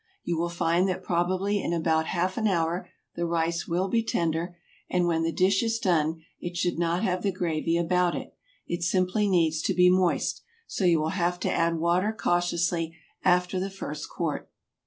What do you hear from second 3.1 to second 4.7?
the rice will be tender,